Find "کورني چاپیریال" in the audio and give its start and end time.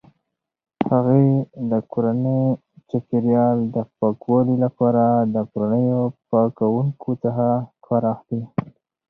1.91-3.57